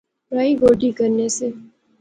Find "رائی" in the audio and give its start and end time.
0.35-0.53